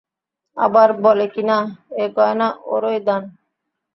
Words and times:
আবার 0.57 0.89
বলে 1.03 1.25
কিনা, 1.33 1.57
এ 1.95 2.05
গয়না 2.15 2.47
ওরই 2.73 2.99
দান! 3.07 3.23